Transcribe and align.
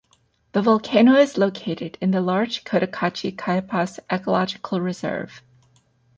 The 0.53 0.63
volcano 0.63 1.13
is 1.13 1.37
located 1.37 1.99
in 2.01 2.09
the 2.09 2.21
large 2.21 2.63
Cotacachi 2.63 3.35
Cayapas 3.35 3.99
Ecological 4.09 4.81
Reserve. 4.81 5.43